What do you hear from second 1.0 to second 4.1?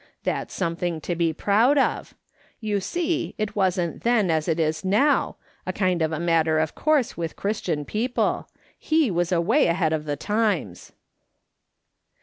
to be l)roud of. You see, it wasn't